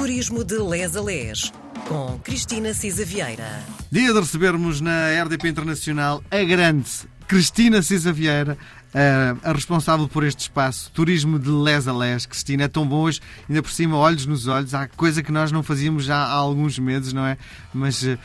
Turismo 0.00 0.42
de 0.42 0.56
Les 0.56 0.96
a 0.96 1.02
Les, 1.02 1.52
com 1.86 2.18
Cristina 2.24 2.72
Cisa 2.72 3.04
Vieira. 3.04 3.62
Dia 3.92 4.14
de 4.14 4.18
recebermos 4.18 4.80
na 4.80 5.10
RDP 5.22 5.44
Internacional 5.44 6.24
a 6.30 6.42
grande 6.42 6.88
Cristina 7.28 7.82
Cisa 7.82 8.10
Vieira, 8.10 8.56
a, 8.94 9.50
a 9.50 9.52
responsável 9.52 10.08
por 10.08 10.24
este 10.24 10.40
espaço, 10.40 10.90
Turismo 10.92 11.38
de 11.38 11.50
Les 11.50 11.86
a 11.86 11.92
Les. 11.92 12.26
Cristina, 12.26 12.64
é 12.64 12.68
tão 12.68 12.86
bom 12.86 13.02
hoje, 13.02 13.20
ainda 13.48 13.62
por 13.62 13.70
cima, 13.70 13.96
olhos 13.96 14.26
nos 14.26 14.46
olhos. 14.46 14.74
Há 14.74 14.88
coisa 14.88 15.22
que 15.22 15.30
nós 15.30 15.52
não 15.52 15.62
fazíamos 15.62 16.04
já 16.04 16.16
há 16.16 16.32
alguns 16.32 16.78
meses, 16.78 17.12
não 17.12 17.24
é? 17.24 17.36
Mas 17.72 18.04
eh, 18.04 18.18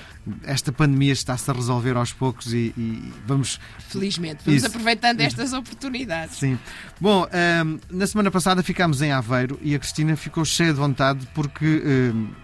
esta 0.43 0.71
pandemia 0.71 1.14
está-se 1.14 1.50
a 1.50 1.54
resolver 1.54 1.96
aos 1.96 2.11
poucos 2.11 2.54
e, 2.54 2.73
e 2.78 3.14
vamos. 3.28 3.59
Felizmente, 3.89 4.43
vamos 4.43 4.57
Isso. 4.57 4.68
aproveitando 4.68 5.21
estas 5.21 5.54
oportunidades. 5.54 6.38
Sim. 6.38 6.57
Bom, 7.00 7.27
ehm, 7.32 7.77
na 7.89 8.07
semana 8.07 8.32
passada 8.32 8.63
ficámos 8.63 9.02
em 9.02 9.11
Aveiro 9.11 9.59
e 9.61 9.75
a 9.75 9.79
Cristina 9.79 10.16
ficou 10.16 10.43
cheia 10.43 10.73
de 10.73 10.79
vontade 10.79 11.27
porque 11.34 11.84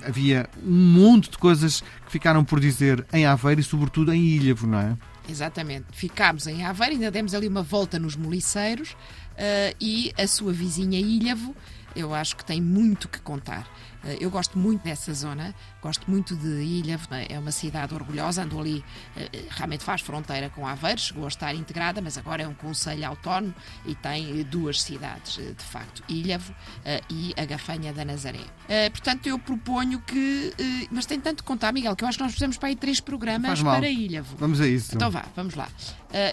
havia 0.06 0.50
um 0.64 0.94
monte 0.94 1.32
de 1.32 1.38
coisas 1.38 1.82
que 2.06 2.12
ficaram 2.12 2.44
por 2.44 2.60
dizer 2.60 3.06
em 3.12 3.26
Aveiro 3.26 3.62
e, 3.62 3.64
sobretudo, 3.64 4.14
em 4.14 4.22
Ilhavo, 4.22 4.68
não 4.68 4.80
é? 4.80 4.98
Exatamente. 5.30 5.86
Ficámos 5.92 6.48
em 6.48 6.66
Aveiro, 6.66 6.96
ainda 6.96 7.12
demos 7.12 7.34
ali 7.34 7.48
uma 7.48 7.64
volta 7.64 8.00
nos 8.00 8.16
moliceiros 8.16 8.96
eh, 9.38 9.76
e 9.80 10.14
a 10.18 10.28
sua 10.28 10.52
vizinha 10.52 11.00
Ilhavo, 11.00 11.56
eu 11.96 12.14
acho 12.14 12.36
que 12.36 12.46
tem 12.46 12.62
muito 12.62 13.08
que 13.08 13.20
contar. 13.20 13.68
Eh, 14.04 14.18
eu 14.20 14.30
gosto 14.32 14.58
muito 14.58 14.84
dessa 14.84 15.14
zona, 15.14 15.54
gosto 15.82 16.10
muito 16.10 16.36
de 16.36 16.48
Ilhavo, 16.64 17.08
é 17.30 17.38
uma 17.38 17.52
cidade 17.52 17.94
orgulhosa, 17.94 18.44
andou 18.44 18.60
ali, 18.62 18.84
eh, 19.16 19.30
realmente 19.50 19.84
faz 19.84 20.02
fronteira 20.02 20.50
com 20.50 20.68
Aveiro, 20.68 21.00
chegou 21.00 21.26
a 21.26 21.28
estar 21.28 21.54
integrada, 21.56 22.02
mas 22.02 22.18
agora 22.18 22.44
é 22.44 22.48
um 22.48 22.54
conselho 22.54 23.06
autónomo 23.08 23.54
e 23.86 23.94
tem 23.96 24.40
eh, 24.40 24.44
duas 24.44 24.82
cidades, 24.82 25.38
eh, 25.40 25.54
de 25.58 25.64
facto, 25.64 26.04
Ilhavo 26.10 26.54
eh, 26.86 27.02
e 27.10 27.34
a 27.38 27.46
Gafanha 27.46 27.94
da 27.94 28.04
Nazaré. 28.06 28.40
Eh, 28.68 28.90
Portanto, 28.90 29.28
eu 29.28 29.38
proponho 29.40 30.00
que. 30.02 30.54
eh, 30.58 30.88
Mas 30.92 31.06
tem 31.06 31.20
tanto 31.20 31.44
que 31.44 31.48
contar, 31.48 31.72
Miguel, 31.72 31.96
que 31.96 32.04
eu 32.04 32.08
acho 32.08 32.18
que 32.18 32.24
nós 32.24 32.34
fizemos 32.34 32.58
para 32.58 32.70
aí 32.70 32.76
três 32.76 33.00
programas 33.00 33.62
para 33.78 33.90
Ilhavo. 33.90 34.36
Vamos 34.38 34.60
a 34.62 34.68
isso. 34.68 34.96
Então 34.96 35.10
vá, 35.12 35.26
vamos 35.36 35.56
lá. 35.56 35.68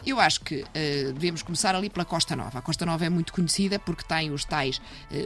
Eu 0.05 0.19
acho 0.19 0.41
que 0.41 0.64
devemos 1.14 1.41
começar 1.42 1.75
ali 1.75 1.88
pela 1.88 2.05
Costa 2.05 2.34
Nova. 2.34 2.58
A 2.58 2.62
Costa 2.62 2.84
Nova 2.84 3.05
é 3.05 3.08
muito 3.08 3.32
conhecida 3.32 3.78
porque 3.78 4.03
tem 4.03 4.30
os 4.32 4.44
tais, 4.44 4.80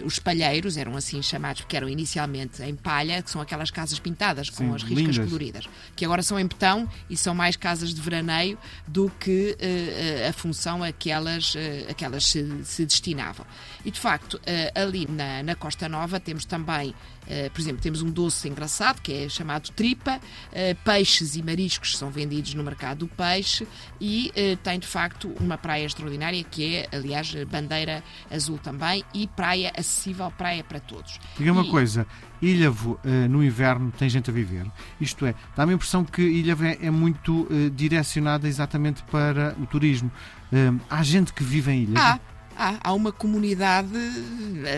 os 0.04 0.18
palheiros, 0.18 0.76
eram 0.76 0.94
assim 0.96 1.22
chamados, 1.22 1.62
porque 1.62 1.76
eram 1.76 1.88
inicialmente 1.88 2.31
em 2.36 2.74
palha, 2.74 3.22
que 3.22 3.30
são 3.30 3.40
aquelas 3.40 3.70
casas 3.70 3.98
pintadas 3.98 4.48
com 4.50 4.56
Sim, 4.64 4.74
as 4.74 4.82
riscas 4.82 5.16
lindas. 5.16 5.26
coloridas, 5.26 5.68
que 5.94 6.04
agora 6.04 6.22
são 6.22 6.38
em 6.38 6.46
betão 6.46 6.88
e 7.08 7.16
são 7.16 7.34
mais 7.34 7.56
casas 7.56 7.94
de 7.94 8.00
veraneio 8.00 8.58
do 8.86 9.10
que 9.20 9.56
ah, 9.60 10.28
a 10.28 10.32
função 10.32 10.82
a 10.82 10.92
que 10.92 11.10
elas, 11.10 11.54
ah, 11.56 11.90
a 11.90 11.94
que 11.94 12.04
elas 12.04 12.26
se, 12.26 12.64
se 12.64 12.84
destinavam. 12.84 13.46
E 13.84 13.90
de 13.90 13.98
facto, 13.98 14.40
ah, 14.46 14.80
ali 14.80 15.06
na, 15.08 15.42
na 15.42 15.54
Costa 15.54 15.88
Nova 15.88 16.18
temos 16.20 16.44
também 16.44 16.94
Uh, 17.21 17.21
por 17.52 17.60
exemplo, 17.60 17.80
temos 17.80 18.02
um 18.02 18.10
doce 18.10 18.48
engraçado 18.48 19.00
que 19.00 19.12
é 19.12 19.28
chamado 19.28 19.70
tripa, 19.70 20.16
uh, 20.18 20.76
peixes 20.84 21.36
e 21.36 21.42
mariscos 21.42 21.96
são 21.96 22.10
vendidos 22.10 22.54
no 22.54 22.62
mercado 22.62 22.98
do 23.00 23.08
peixe 23.08 23.66
e 24.00 24.30
uh, 24.30 24.56
tem 24.58 24.78
de 24.78 24.86
facto 24.86 25.32
uma 25.40 25.56
praia 25.56 25.84
extraordinária 25.86 26.42
que 26.44 26.76
é, 26.76 26.88
aliás, 26.92 27.32
bandeira 27.50 28.02
azul 28.30 28.58
também 28.58 29.04
e 29.14 29.26
praia 29.26 29.72
acessível, 29.76 30.30
praia 30.36 30.62
para 30.64 30.80
todos. 30.80 31.18
Diga 31.38 31.52
uma 31.52 31.62
E- 31.64 31.70
coisa, 31.70 32.06
Ilhavo 32.40 32.98
eh, 33.04 33.28
no 33.28 33.42
inverno 33.44 33.92
tem 33.96 34.08
gente 34.08 34.28
a 34.28 34.32
viver. 34.32 34.66
Isto 35.00 35.24
é, 35.26 35.34
dá-me 35.56 35.72
a 35.72 35.74
impressão 35.76 36.04
que 36.04 36.20
Ilhavo 36.22 36.64
é, 36.64 36.76
é 36.82 36.90
muito 36.90 37.46
eh, 37.50 37.70
direcionada 37.70 38.48
exatamente 38.48 39.02
para 39.04 39.54
o 39.60 39.66
turismo. 39.66 40.10
Eh, 40.52 40.72
há 40.90 41.02
gente 41.04 41.32
que 41.32 41.44
vive 41.44 41.70
em 41.70 41.82
Ilhavo? 41.84 41.98
Há, 42.04 42.20
há, 42.62 42.78
há 42.84 42.92
uma 42.92 43.10
comunidade, 43.10 43.90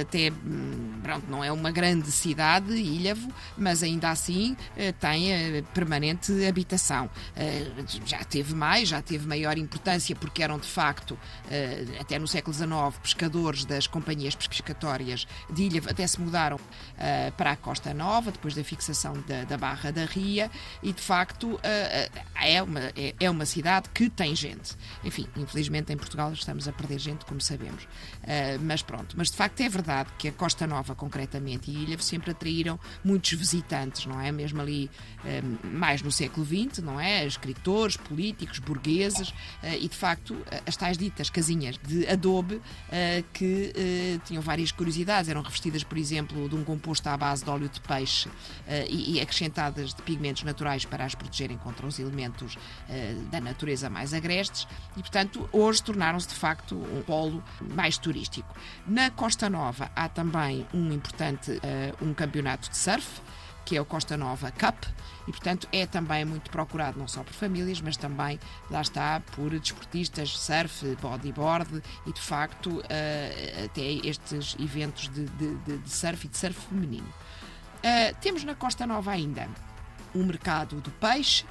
até 0.01 0.33
pronto, 1.03 1.27
não 1.29 1.45
é 1.45 1.53
uma 1.53 1.71
grande 1.71 2.11
cidade, 2.11 2.73
Ilhavo, 2.73 3.31
mas 3.59 3.83
ainda 3.83 4.09
assim 4.09 4.57
eh, 4.75 4.91
tem 4.93 5.33
eh, 5.33 5.63
permanente 5.75 6.33
habitação. 6.47 7.11
Eh, 7.37 7.71
Já 8.07 8.25
teve 8.25 8.55
mais, 8.55 8.89
já 8.89 9.03
teve 9.03 9.27
maior 9.27 9.59
importância, 9.59 10.17
porque 10.17 10.43
eram 10.43 10.59
de 10.59 10.67
facto, 10.67 11.19
até 12.01 12.19
no 12.19 12.27
século 12.27 12.55
XIX, 12.55 12.71
pescadores 13.03 13.65
das 13.65 13.87
companhias 13.87 14.35
pescatórias 14.35 15.27
de 15.51 15.65
Ilhavo, 15.65 15.91
até 15.91 16.07
se 16.07 16.21
mudaram 16.21 16.59
para 17.37 17.53
a 17.53 17.57
Costa 17.57 17.93
Nova, 17.93 18.31
depois 18.33 18.55
da 18.55 18.65
fixação 18.65 19.15
da, 19.27 19.45
da 19.45 19.59
Barra 19.59 19.91
da 19.91 20.05
Ria, 20.05 20.51
e 20.83 20.93
de 20.93 21.01
facto 21.01 21.61
é 22.41 22.63
uma, 22.63 22.81
é, 22.81 23.15
é 23.21 23.31
uma 23.31 23.45
cidade 23.45 23.89
que 23.93 24.09
tem 24.09 24.35
gente. 24.35 24.77
Enfim, 25.05 25.27
infelizmente 25.37 25.93
em 25.93 25.97
Portugal 25.97 26.33
estamos 26.33 26.67
a 26.69 26.73
perder 26.73 26.99
gente, 26.99 27.25
como 27.25 27.41
sabemos. 27.41 27.74
Uh, 27.83 28.61
mas 28.63 28.83
pronto, 28.83 29.15
mas 29.17 29.31
de 29.31 29.37
facto 29.37 29.61
é 29.61 29.69
verdade 29.69 30.11
que 30.19 30.29
a 30.29 30.33
Costa 30.33 30.67
Nova, 30.67 30.95
concretamente, 30.95 31.71
e 31.71 31.83
Ilha 31.83 31.99
sempre 31.99 32.31
atraíram 32.31 32.79
muitos 33.05 33.33
visitantes, 33.33 34.07
não 34.07 34.21
é? 34.21 34.31
Mesmo 34.33 34.61
ali 34.61 34.91
um, 35.25 35.79
mais 35.79 36.03
no 36.03 36.11
século 36.11 36.47
XX, 36.47 36.83
não 36.83 37.01
é? 37.01 37.27
Escritores, 37.27 37.97
políticos, 37.97 38.59
burgueses, 38.59 39.29
uh, 39.29 39.35
e 39.79 39.89
de 39.89 39.97
facto 39.97 40.37
as 40.67 40.77
tais 40.77 40.97
ditas 40.97 41.31
casinhas 41.31 41.79
de 41.79 42.07
adobe 42.07 42.61
que 43.33 43.73
tinham 44.25 44.43
várias 44.43 44.71
curiosidades, 44.73 45.29
eram 45.29 45.43
revestidas, 45.43 45.83
por 45.83 45.99
exemplo, 45.99 46.49
de 46.49 46.55
um 46.55 46.65
composto 46.65 47.09
à 47.09 47.17
base 47.17 47.45
de 47.45 47.51
óleo 47.51 47.69
de 47.69 47.81
peixe 47.81 48.29
e, 48.89 49.17
e 49.17 49.21
acrescentadas 49.21 49.95
de 49.95 50.03
pigmentos 50.03 50.43
naturais 50.43 50.85
para 50.85 51.05
as 51.05 51.15
protegerem 51.15 51.57
contra 51.59 51.87
os 51.87 51.99
elementos 51.99 52.57
da 53.31 53.41
natureza 53.41 53.91
mais 53.91 54.15
agrestes, 54.15 54.67
e 54.97 55.01
portanto 55.01 55.49
hoje 55.53 55.83
tornaram-se 55.83 56.29
de 56.29 56.35
facto 56.35 56.75
um 56.75 57.03
polo 57.03 57.43
mais 57.61 57.99
turístico. 57.99 58.55
Na 58.87 59.11
Costa 59.11 59.49
Nova 59.49 59.91
há 59.95 60.09
também 60.09 60.67
um 60.73 60.93
importante 60.93 61.53
uh, 61.53 62.05
um 62.05 62.15
campeonato 62.15 62.71
de 62.71 62.77
surf, 62.77 63.21
que 63.65 63.77
é 63.77 63.81
o 63.81 63.85
Costa 63.85 64.17
Nova 64.17 64.51
Cup, 64.51 64.85
e 65.27 65.31
portanto 65.31 65.67
é 65.73 65.87
também 65.87 66.25
muito 66.25 66.51
procurado 66.51 66.99
não 66.99 67.09
só 67.09 67.23
por 67.23 67.33
famílias, 67.33 67.81
mas 67.81 67.97
também, 67.97 68.39
lá 68.71 68.83
está, 68.83 69.21
por 69.35 69.51
desportistas, 69.59 70.39
surf, 70.39 70.97
bodyboard 71.01 71.83
e 72.07 72.13
de 72.13 72.21
facto 72.21 72.81
uh, 72.81 73.65
até 73.65 74.07
estes 74.07 74.57
eventos 74.61 75.09
de, 75.09 75.25
de, 75.27 75.79
de, 75.79 75.91
surf 75.91 76.27
e 76.27 76.29
de 76.29 76.37
surf 76.37 76.61
feminino. 76.69 77.09
Uh, 77.09 78.15
temos 78.21 78.45
na 78.45 78.55
Costa 78.55 78.87
Nova 78.87 79.13
ainda 79.13 79.49
o 80.15 80.23
mercado 80.23 80.81
do 80.81 80.91
peixe 80.93 81.45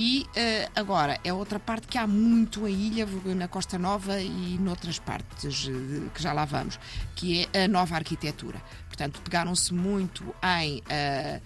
e 0.00 0.22
uh, 0.22 0.70
agora 0.76 1.18
é 1.24 1.32
outra 1.32 1.58
parte 1.58 1.88
que 1.88 1.98
há 1.98 2.06
muito 2.06 2.68
em 2.68 2.86
ilha, 2.86 3.04
na 3.34 3.48
Costa 3.48 3.76
Nova 3.80 4.20
e 4.20 4.56
noutras 4.56 5.00
partes 5.00 5.66
uh, 5.66 6.08
que 6.14 6.22
já 6.22 6.32
lá 6.32 6.44
vamos, 6.44 6.78
que 7.16 7.48
é 7.52 7.64
a 7.64 7.68
nova 7.68 7.96
arquitetura. 7.96 8.62
Portanto, 8.86 9.20
pegaram-se 9.22 9.74
muito 9.74 10.22
em 10.62 10.78
uh, 10.78 11.42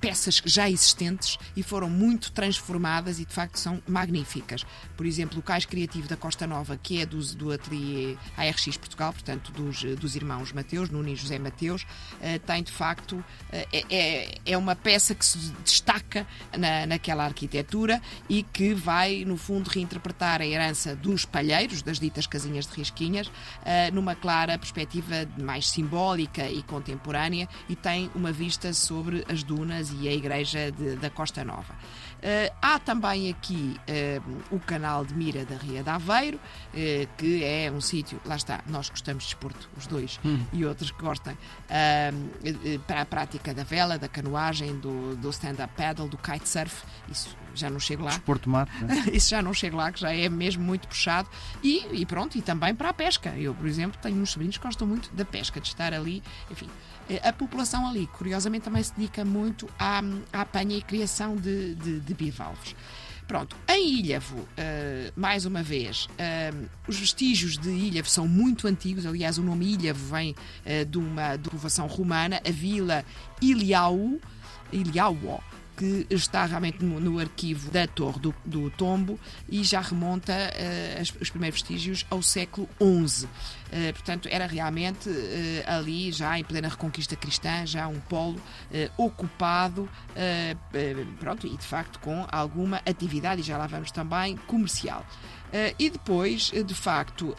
peças 0.00 0.40
já 0.44 0.68
existentes 0.68 1.38
e 1.56 1.62
foram 1.62 1.88
muito 1.88 2.32
transformadas 2.32 3.18
e 3.18 3.24
de 3.24 3.32
facto 3.32 3.58
são 3.58 3.82
magníficas. 3.86 4.64
Por 4.96 5.06
exemplo, 5.06 5.38
o 5.38 5.42
Cais 5.42 5.64
Criativo 5.64 6.08
da 6.08 6.16
Costa 6.16 6.46
Nova, 6.46 6.76
que 6.76 7.00
é 7.00 7.06
do, 7.06 7.22
do 7.34 7.52
ateliê 7.52 8.16
ARX 8.36 8.76
Portugal, 8.76 9.12
portanto 9.12 9.52
dos, 9.52 9.82
dos 9.82 10.16
irmãos 10.16 10.52
Mateus, 10.52 10.90
Nuno 10.90 11.08
e 11.08 11.16
José 11.16 11.38
Mateus, 11.38 11.86
tem 12.46 12.62
de 12.62 12.72
facto, 12.72 13.22
é, 13.50 13.84
é, 13.90 14.38
é 14.46 14.58
uma 14.58 14.74
peça 14.74 15.14
que 15.14 15.24
se 15.24 15.38
destaca 15.64 16.26
na, 16.56 16.86
naquela 16.86 17.24
arquitetura 17.24 18.00
e 18.28 18.42
que 18.42 18.74
vai, 18.74 19.24
no 19.24 19.36
fundo, 19.36 19.68
reinterpretar 19.68 20.40
a 20.40 20.46
herança 20.46 20.94
dos 20.94 21.24
palheiros, 21.24 21.82
das 21.82 21.98
ditas 21.98 22.26
casinhas 22.26 22.66
de 22.66 22.74
risquinhas, 22.74 23.26
uh, 23.26 23.32
numa 23.92 24.14
clara 24.14 24.58
perspectiva 24.58 25.26
mais 25.40 25.68
simbólica 25.68 26.48
e 26.48 26.62
contemporânea 26.62 27.48
e 27.68 27.76
tem 27.76 28.10
uma 28.14 28.32
vista 28.32 28.72
sobre 28.72 29.21
as 29.28 29.42
dunas 29.42 29.92
e 30.00 30.08
a 30.08 30.12
igreja 30.12 30.70
de, 30.72 30.96
da 30.96 31.10
Costa 31.10 31.44
Nova. 31.44 31.72
Uh, 31.72 32.54
há 32.62 32.78
também 32.78 33.30
aqui 33.30 33.76
uh, 33.88 34.54
o 34.54 34.60
canal 34.60 35.04
de 35.04 35.14
Mira 35.14 35.44
da 35.44 35.56
Ria 35.56 35.82
de 35.82 35.90
Aveiro, 35.90 36.38
que 37.16 37.44
é 37.44 37.70
um 37.70 37.80
sítio, 37.80 38.20
lá 38.24 38.36
está, 38.36 38.60
nós 38.66 38.88
gostamos 38.88 39.24
de 39.24 39.30
desporto, 39.30 39.68
os 39.76 39.86
dois, 39.86 40.20
hum. 40.24 40.44
e 40.52 40.64
outros 40.64 40.90
que 40.90 41.00
gostem, 41.00 41.36
para 42.86 43.02
a 43.02 43.04
prática 43.04 43.52
da 43.52 43.64
vela, 43.64 43.98
da 43.98 44.08
canoagem, 44.08 44.78
do, 44.78 45.16
do 45.16 45.30
stand-up 45.30 45.72
paddle, 45.76 46.08
do 46.08 46.16
kitesurf, 46.16 46.84
isso 47.10 47.36
já 47.54 47.70
não 47.70 47.80
chego 47.80 48.04
lá. 48.04 48.10
Desporto 48.10 48.48
mar. 48.48 48.68
Né? 48.80 49.04
Isso 49.12 49.30
já 49.30 49.42
não 49.42 49.52
chego 49.52 49.76
lá, 49.76 49.90
que 49.92 50.00
já 50.00 50.12
é 50.12 50.28
mesmo 50.28 50.62
muito 50.62 50.88
puxado. 50.88 51.28
E, 51.62 51.86
e, 51.92 52.06
pronto, 52.06 52.36
e 52.36 52.42
também 52.42 52.74
para 52.74 52.90
a 52.90 52.92
pesca. 52.92 53.30
Eu, 53.36 53.54
por 53.54 53.66
exemplo, 53.66 53.98
tenho 54.00 54.20
uns 54.20 54.30
sobrinhos 54.30 54.56
que 54.56 54.64
gostam 54.64 54.86
muito 54.86 55.12
da 55.14 55.24
pesca, 55.24 55.60
de 55.60 55.68
estar 55.68 55.92
ali. 55.92 56.22
Enfim, 56.50 56.68
a 57.22 57.32
população 57.32 57.88
ali, 57.88 58.06
curiosamente, 58.06 58.64
também 58.64 58.82
se 58.82 58.94
dedica 58.94 59.24
muito 59.24 59.68
à, 59.78 60.00
à 60.32 60.40
apanha 60.42 60.76
e 60.76 60.82
criação 60.82 61.36
de, 61.36 61.74
de, 61.74 62.00
de 62.00 62.14
bivalves. 62.14 62.74
Pronto, 63.26 63.56
em 63.68 63.98
Ilhavo, 63.98 64.36
uh, 64.36 65.12
mais 65.16 65.46
uma 65.46 65.62
vez, 65.62 66.06
uh, 66.06 66.68
os 66.86 66.98
vestígios 66.98 67.56
de 67.56 67.70
Ilhavo 67.70 68.08
são 68.08 68.26
muito 68.26 68.66
antigos. 68.66 69.06
Aliás, 69.06 69.38
o 69.38 69.42
nome 69.42 69.72
Ilhavo 69.72 70.14
vem 70.14 70.32
uh, 70.32 70.84
de 70.84 70.98
uma 70.98 71.38
povoação 71.38 71.86
romana, 71.86 72.42
a 72.46 72.50
vila 72.50 73.04
Iliau, 73.40 74.18
Iliauo, 74.72 75.42
que 75.76 76.06
está 76.10 76.44
realmente 76.44 76.84
no, 76.84 77.00
no 77.00 77.18
arquivo 77.18 77.70
da 77.70 77.86
Torre 77.86 78.20
do, 78.20 78.34
do 78.44 78.70
Tombo 78.70 79.18
e 79.48 79.64
já 79.64 79.80
remonta 79.80 80.32
uh, 80.32 81.02
os 81.20 81.30
primeiros 81.30 81.60
vestígios 81.60 82.06
ao 82.10 82.22
século 82.22 82.68
XI. 82.78 83.24
Uh, 83.24 83.92
portanto, 83.92 84.28
era 84.30 84.46
realmente 84.46 85.08
uh, 85.08 85.12
ali, 85.66 86.12
já 86.12 86.38
em 86.38 86.44
plena 86.44 86.68
reconquista 86.68 87.16
cristã, 87.16 87.66
já 87.66 87.88
um 87.88 88.00
polo 88.00 88.40
ocupado, 88.96 89.88
pronto, 91.18 91.46
e 91.46 91.56
de 91.56 91.64
facto 91.64 91.98
com 91.98 92.26
alguma 92.30 92.80
atividade, 92.86 93.40
e 93.40 93.44
já 93.44 93.56
lá 93.56 93.66
vamos 93.66 93.90
também, 93.90 94.36
comercial. 94.46 95.06
e 95.78 95.90
depois, 95.90 96.50
de 96.50 96.74
facto, 96.74 97.34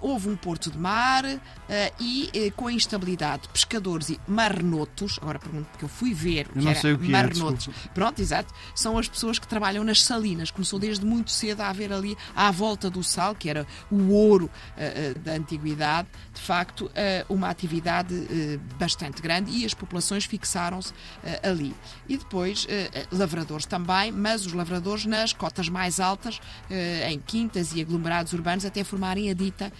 houve 0.00 0.28
um 0.28 0.36
porto 0.36 0.70
de 0.70 0.78
mar 0.78 1.24
uh, 1.24 1.38
e 2.00 2.30
uh, 2.34 2.52
com 2.52 2.66
a 2.66 2.72
instabilidade 2.72 3.42
de 3.42 3.48
pescadores 3.48 4.10
e 4.10 4.20
marnotos, 4.26 5.18
agora 5.20 5.38
pergunto 5.38 5.66
porque 5.70 5.84
eu 5.84 5.88
fui 5.88 6.14
ver 6.14 6.48
que 6.48 6.58
não 6.58 6.70
era 6.70 6.80
sei 6.80 6.92
o 6.92 6.98
que 6.98 7.06
é, 7.06 7.10
marnotos. 7.10 7.68
É, 7.68 7.88
Pronto, 7.88 8.20
exato. 8.20 8.52
São 8.74 8.98
as 8.98 9.08
pessoas 9.08 9.38
que 9.38 9.46
trabalham 9.46 9.84
nas 9.84 10.02
salinas. 10.02 10.50
Começou 10.50 10.78
desde 10.78 11.04
muito 11.04 11.30
cedo 11.30 11.60
a 11.60 11.68
haver 11.68 11.92
ali 11.92 12.16
à 12.34 12.50
volta 12.50 12.90
do 12.90 13.02
sal, 13.02 13.34
que 13.34 13.48
era 13.48 13.66
o 13.90 14.12
ouro 14.12 14.50
uh, 14.76 15.18
da 15.20 15.32
antiguidade, 15.32 16.08
de 16.34 16.40
facto, 16.40 16.90
uma 17.28 17.48
atividade 17.48 18.14
bastante 18.78 19.20
grande 19.20 19.50
e 19.50 19.64
as 19.64 19.74
populações 19.74 20.24
fixaram-se 20.24 20.92
ali. 21.42 21.74
E 22.08 22.16
depois 22.16 22.66
lavradores 23.10 23.66
também, 23.66 24.12
mas 24.12 24.46
os 24.46 24.52
lavradores 24.52 25.04
nas 25.04 25.32
cotas 25.32 25.68
mais 25.68 26.00
altas, 26.00 26.40
em 27.08 27.18
quintas 27.18 27.74
e 27.74 27.80
aglomerados 27.80 28.32
urbanos, 28.32 28.64
até 28.64 28.84
formarem 28.84 29.30
a 29.30 29.34
dita 29.34 29.72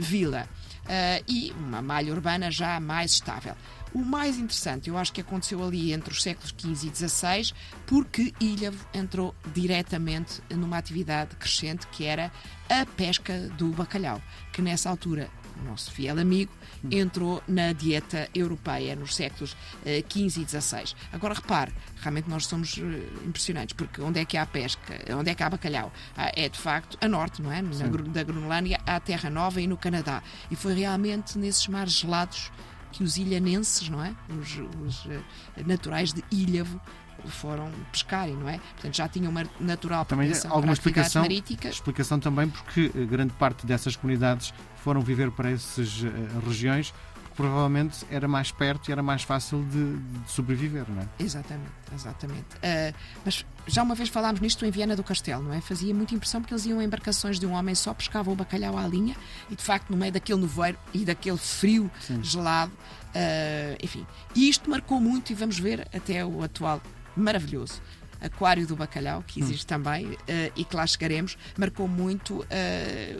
vila. 0.00 0.48
Uh, 0.84 1.24
e 1.26 1.50
uma 1.52 1.80
malha 1.80 2.12
urbana 2.12 2.50
já 2.50 2.78
mais 2.78 3.12
estável. 3.12 3.54
O 3.94 4.04
mais 4.04 4.38
interessante, 4.38 4.90
eu 4.90 4.98
acho 4.98 5.12
que 5.12 5.20
aconteceu 5.20 5.64
ali 5.64 5.92
entre 5.92 6.12
os 6.12 6.20
séculos 6.20 6.52
XV 6.58 6.88
e 6.88 7.08
XVI, 7.08 7.54
porque 7.86 8.34
Ilhavo 8.40 8.84
entrou 8.92 9.32
diretamente 9.54 10.42
numa 10.50 10.76
atividade 10.76 11.36
crescente 11.36 11.86
que 11.86 12.04
era 12.04 12.30
a 12.68 12.84
pesca 12.84 13.48
do 13.56 13.68
bacalhau, 13.68 14.20
que 14.52 14.60
nessa 14.60 14.90
altura 14.90 15.30
nosso 15.62 15.90
fiel 15.92 16.18
amigo, 16.18 16.52
entrou 16.90 17.42
na 17.46 17.72
dieta 17.72 18.28
europeia 18.34 18.96
nos 18.96 19.14
séculos 19.14 19.56
XV 19.84 20.42
e 20.42 20.46
XVI. 20.46 20.94
Agora 21.12 21.34
repare, 21.34 21.72
realmente 22.00 22.28
nós 22.28 22.46
somos 22.46 22.78
eh, 22.78 23.26
impressionantes, 23.26 23.74
porque 23.74 24.00
onde 24.00 24.20
é 24.20 24.24
que 24.24 24.36
há 24.36 24.46
pesca, 24.46 24.94
onde 25.16 25.30
é 25.30 25.34
que 25.34 25.42
há 25.42 25.50
bacalhau? 25.50 25.92
Ah, 26.16 26.30
é 26.34 26.48
de 26.48 26.58
facto 26.58 26.98
a 27.00 27.08
norte, 27.08 27.40
não 27.42 27.52
é? 27.52 27.62
Na, 27.62 27.86
da 28.12 28.22
Groenlândia 28.22 28.80
à 28.86 28.98
Terra 29.00 29.30
Nova 29.30 29.60
e 29.60 29.66
no 29.66 29.76
Canadá. 29.76 30.22
E 30.50 30.56
foi 30.56 30.74
realmente 30.74 31.38
nesses 31.38 31.66
mares 31.68 31.92
gelados 31.92 32.50
que 32.92 33.02
os 33.02 33.16
ilhanenses, 33.16 33.88
não 33.88 34.02
é? 34.04 34.14
Os, 34.28 34.58
os 34.86 35.04
uh, 35.06 35.22
naturais 35.66 36.12
de 36.12 36.22
Ilhavo 36.30 36.80
foram 37.26 37.70
pescarem, 37.92 38.36
não 38.36 38.48
é? 38.48 38.58
Portanto, 38.58 38.96
já 38.96 39.08
tinham 39.08 39.30
uma 39.30 39.44
natural 39.60 40.04
também 40.04 40.32
alguma 40.48 40.72
explicação, 40.72 41.22
marítica. 41.22 41.68
explicação 41.68 42.18
também 42.18 42.48
porque 42.48 42.90
eh, 42.94 43.04
grande 43.04 43.32
parte 43.34 43.66
dessas 43.66 43.96
comunidades 43.96 44.52
foram 44.82 45.00
viver 45.00 45.30
para 45.30 45.50
essas 45.50 46.02
uh, 46.02 46.08
regiões 46.46 46.92
porque 47.34 47.42
provavelmente 47.42 48.06
era 48.10 48.26
mais 48.26 48.50
perto 48.50 48.88
e 48.88 48.92
era 48.92 49.02
mais 49.02 49.22
fácil 49.22 49.62
de, 49.64 49.96
de 49.96 50.30
sobreviver, 50.30 50.84
não 50.88 51.02
é? 51.02 51.08
Exatamente, 51.18 51.72
exatamente. 51.92 52.56
Uh, 52.56 52.94
mas 53.24 53.44
já 53.66 53.82
uma 53.82 53.94
vez 53.94 54.08
falámos 54.08 54.40
nisto 54.40 54.64
em 54.64 54.70
Viana 54.70 54.94
do 54.94 55.02
Castelo, 55.02 55.42
não 55.42 55.52
é? 55.52 55.60
Fazia 55.60 55.92
muita 55.92 56.14
impressão 56.14 56.40
porque 56.40 56.54
eles 56.54 56.64
iam 56.64 56.80
em 56.80 56.84
embarcações 56.84 57.38
de 57.38 57.46
um 57.46 57.52
homem 57.52 57.74
só, 57.74 57.92
pescavam 57.92 58.32
o 58.32 58.36
bacalhau 58.36 58.78
à 58.78 58.86
linha 58.86 59.16
e 59.50 59.56
de 59.56 59.62
facto 59.62 59.90
no 59.90 59.96
meio 59.96 60.12
daquele 60.12 60.40
nevoeiro 60.40 60.78
e 60.92 61.04
daquele 61.04 61.38
frio 61.38 61.90
Sim. 62.00 62.22
gelado, 62.22 62.72
uh, 62.72 63.76
enfim. 63.82 64.06
E 64.34 64.48
isto 64.48 64.70
marcou 64.70 65.00
muito 65.00 65.30
e 65.30 65.34
vamos 65.34 65.58
ver 65.58 65.88
até 65.92 66.24
o 66.24 66.42
atual 66.42 66.80
maravilhoso. 67.16 67.80
Aquário 68.20 68.66
do 68.66 68.74
Bacalhau, 68.74 69.22
que 69.26 69.40
existe 69.40 69.64
hum. 69.64 69.68
também 69.68 70.06
uh, 70.06 70.18
e 70.56 70.64
que 70.64 70.74
lá 70.74 70.86
chegaremos, 70.86 71.36
marcou 71.58 71.86
muito 71.86 72.36
uh, 72.36 72.46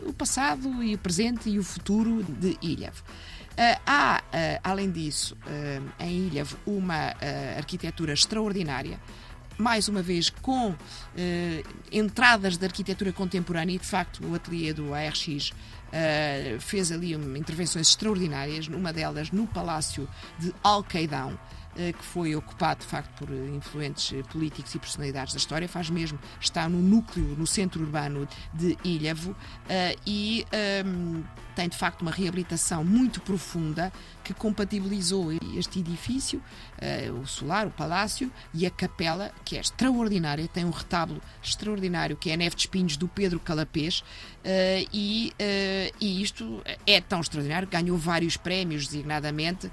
o 0.09 0.13
passado 0.13 0.83
e 0.83 0.95
o 0.95 0.97
presente 0.97 1.49
e 1.49 1.59
o 1.59 1.63
futuro 1.63 2.23
de 2.23 2.57
Ilhavo. 2.61 3.03
Uh, 3.03 3.79
há, 3.85 4.21
além 4.63 4.91
disso, 4.91 5.37
em 5.99 6.27
Ilhavo, 6.27 6.57
uma 6.65 7.13
arquitetura 7.55 8.13
extraordinária 8.13 8.99
mais 9.57 9.87
uma 9.87 10.01
vez 10.01 10.29
com 10.29 10.75
entradas 11.89 12.57
de 12.57 12.65
arquitetura 12.65 13.13
contemporânea 13.13 13.75
e 13.75 13.79
de 13.79 13.85
facto 13.85 14.21
o 14.27 14.35
ateliê 14.35 14.73
do 14.73 14.93
ARX 14.93 15.53
Uh, 15.95 16.59
fez 16.59 16.91
ali 16.91 17.15
um, 17.15 17.37
intervenções 17.37 17.87
extraordinárias, 17.87 18.67
uma 18.67 18.91
delas 18.91 19.31
no 19.31 19.47
Palácio 19.47 20.09
de 20.37 20.53
Alcaidão, 20.61 21.31
eh, 21.31 21.64
que 21.75 22.03
foi 22.03 22.35
ocupado 22.35 22.81
de 22.81 22.85
facto 22.85 23.11
por 23.17 23.29
influentes 23.33 24.11
eh, 24.13 24.23
políticos 24.31 24.73
e 24.73 24.79
personalidades 24.79 25.33
da 25.33 25.37
história, 25.37 25.67
faz 25.67 25.89
mesmo, 25.89 26.17
está 26.39 26.67
no 26.69 26.79
núcleo, 26.79 27.35
no 27.37 27.45
centro 27.45 27.81
urbano 27.81 28.27
de 28.53 28.77
Ilhavo 28.83 29.35
eh, 29.67 29.95
e 30.05 30.45
ehm, 30.51 31.23
tem 31.55 31.69
de 31.69 31.77
facto 31.77 32.01
uma 32.01 32.11
reabilitação 32.11 32.83
muito 32.83 33.21
profunda 33.21 33.91
que 34.25 34.33
compatibilizou 34.33 35.31
este 35.55 35.79
edifício, 35.79 36.41
uh, 36.81 37.13
o 37.19 37.27
solar, 37.27 37.67
o 37.67 37.71
palácio 37.71 38.31
e 38.53 38.65
a 38.65 38.71
capela, 38.71 39.31
que 39.45 39.55
é 39.55 39.61
extraordinária, 39.61 40.47
tem 40.47 40.65
um 40.65 40.71
retábulo 40.71 41.21
extraordinário 41.43 42.17
que 42.17 42.31
é 42.31 42.33
a 42.33 42.37
neve 42.37 42.55
de 42.55 42.63
espinhos 42.63 42.97
do 42.97 43.07
Pedro 43.07 43.39
Calapês 43.39 43.99
uh, 43.99 44.03
e, 44.91 45.31
uh, 45.33 45.95
e 46.01 46.21
isto 46.23 46.61
é 46.87 46.99
tão 46.99 47.21
extraordinário, 47.21 47.67
ganhou 47.67 47.97
vários 47.97 48.35
prémios, 48.35 48.87
designadamente 48.87 49.71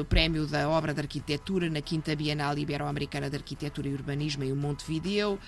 o 0.00 0.04
prémio 0.04 0.46
da 0.46 0.68
obra 0.68 0.92
de 0.92 1.00
arquitetura 1.00 1.70
na 1.70 1.80
Quinta 1.80 2.14
Bienal 2.16 2.58
Ibero-Americana 2.58 3.30
de 3.30 3.36
Arquitetura 3.36 3.88
e 3.88 3.92
Urbanismo 3.92 4.42
em 4.42 4.52
Montevideo, 4.52 5.38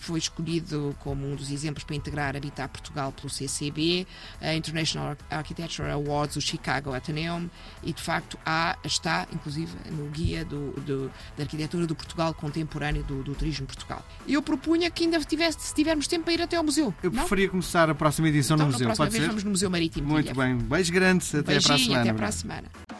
foi 0.00 0.18
escolhido 0.18 0.94
como 1.00 1.26
um 1.26 1.34
dos 1.34 1.50
exemplos 1.50 1.82
para 1.84 1.96
integrar 1.96 2.36
Habitat 2.36 2.68
Portugal 2.68 3.12
pelo 3.12 3.30
CCB, 3.30 4.06
entre 4.42 4.69
International 4.70 5.16
Architecture 5.30 5.90
Awards, 5.90 6.36
o 6.36 6.40
Chicago 6.40 6.92
Athenaeum, 6.92 7.48
e 7.82 7.92
de 7.92 8.02
facto 8.02 8.38
há, 8.44 8.76
está, 8.84 9.26
inclusive, 9.32 9.72
no 9.90 10.06
guia 10.06 10.44
do, 10.44 10.72
do 10.80 11.10
da 11.36 11.44
arquitetura 11.44 11.86
do 11.86 11.94
Portugal 11.94 12.32
contemporâneo 12.34 13.02
do, 13.02 13.22
do 13.22 13.34
Turismo 13.34 13.66
Portugal. 13.66 14.04
Eu 14.26 14.42
propunha 14.42 14.90
que 14.90 15.04
ainda 15.04 15.20
tivesse, 15.20 15.60
se 15.60 15.74
tivermos 15.74 16.06
tempo 16.06 16.24
para 16.24 16.34
ir 16.34 16.42
até 16.42 16.56
ao 16.56 16.64
museu. 16.64 16.94
Eu 17.02 17.10
não? 17.10 17.20
preferia 17.20 17.48
começar 17.48 17.90
a 17.90 17.94
próxima 17.94 18.28
edição 18.28 18.56
então, 18.56 18.66
no 18.66 18.72
museu. 18.72 18.88
Na 18.88 18.94
próxima 18.94 19.06
Pode 19.06 19.12
vez 19.12 19.24
ser? 19.24 19.28
vamos 19.28 19.44
no 19.44 19.50
Museu 19.50 19.70
Marítimo. 19.70 20.08
Muito 20.08 20.34
bem. 20.34 20.56
Beijo 20.56 20.92
grande. 20.92 21.24
Até 21.36 21.42
Beijinho, 21.42 21.62
para 21.62 21.74
a 21.74 21.78
semana. 21.78 22.00
Até 22.00 22.12
para 22.12 22.28
a 22.28 22.32
semana. 22.32 22.99